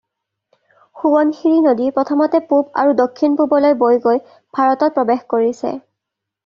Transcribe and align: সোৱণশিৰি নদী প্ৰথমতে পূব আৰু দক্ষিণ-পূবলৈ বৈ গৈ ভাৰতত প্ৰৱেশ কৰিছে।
সোৱণশিৰি 1.01 1.59
নদী 1.67 1.91
প্ৰথমতে 1.99 2.41
পূব 2.49 2.73
আৰু 2.85 2.97
দক্ষিণ-পূবলৈ 3.05 3.79
বৈ 3.85 4.03
গৈ 4.09 4.25
ভাৰতত 4.33 4.93
প্ৰৱেশ 5.09 5.27
কৰিছে। 5.37 5.79